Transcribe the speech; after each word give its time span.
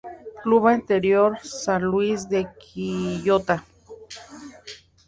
Club 0.41 0.65
anterior 0.65 1.37
San 1.45 1.83
Luis 1.83 2.27
de 2.27 2.43
Quillota 2.59 3.63